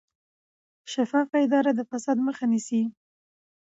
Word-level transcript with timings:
شفافه 0.93 1.37
اداره 1.45 1.71
د 1.75 1.81
فساد 1.89 2.17
مخه 2.27 2.45
نیسي 2.51 2.81